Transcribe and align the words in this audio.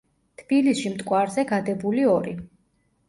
თბილისში 0.41 0.93
მტკვარზე 0.93 1.45
გადებული 1.53 2.09
ორი. 2.15 2.35